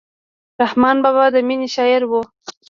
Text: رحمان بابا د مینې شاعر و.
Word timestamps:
رحمان 0.61 0.97
بابا 1.03 1.25
د 1.33 1.35
مینې 1.47 1.67
شاعر 1.75 2.01
و. 2.07 2.11